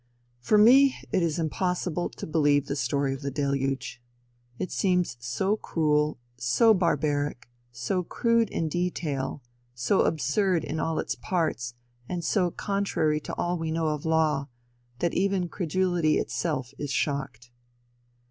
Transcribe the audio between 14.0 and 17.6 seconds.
law, that even credulity itself is shocked.